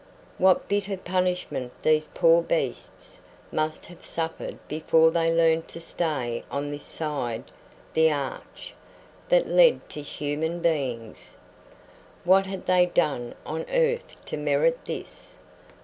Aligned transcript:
What 0.39 0.67
bitter 0.67 0.97
punishment 0.97 1.73
these 1.83 2.07
poor 2.15 2.41
beasts 2.41 3.21
must 3.51 3.85
have 3.85 4.03
suffered 4.03 4.57
before 4.67 5.11
they 5.11 5.31
learned 5.31 5.67
to 5.67 5.79
stay 5.79 6.43
on 6.49 6.71
this 6.71 6.83
side 6.85 7.43
the 7.93 8.11
arch 8.11 8.73
that 9.29 9.47
led 9.47 9.87
to 9.91 10.01
human 10.01 10.59
beings! 10.59 11.35
What 12.23 12.47
had 12.47 12.65
they 12.65 12.87
done 12.87 13.35
on 13.45 13.63
earth 13.69 14.15
to 14.25 14.37
merit 14.37 14.83
this? 14.85 15.35